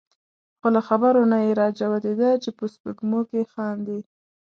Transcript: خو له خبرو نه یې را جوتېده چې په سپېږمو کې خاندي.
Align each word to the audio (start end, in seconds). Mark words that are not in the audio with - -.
خو 0.59 0.67
له 0.75 0.81
خبرو 0.87 1.21
نه 1.31 1.37
یې 1.45 1.51
را 1.59 1.67
جوتېده 1.79 2.31
چې 2.43 2.49
په 2.57 2.63
سپېږمو 2.73 3.21
کې 3.29 3.41
خاندي. 3.53 3.99